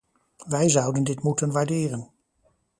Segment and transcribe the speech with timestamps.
[0.47, 2.11] Wij zouden dit moeten waarderen.